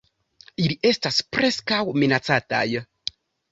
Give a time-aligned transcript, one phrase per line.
[0.63, 2.65] Ili estas Preskaŭ Minacataj.